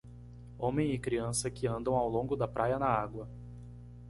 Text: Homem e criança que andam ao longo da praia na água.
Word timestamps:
Homem 0.57 0.93
e 0.93 0.97
criança 0.97 1.51
que 1.51 1.67
andam 1.67 1.93
ao 1.95 2.09
longo 2.09 2.35
da 2.35 2.47
praia 2.47 2.79
na 2.79 2.87
água. 2.87 3.29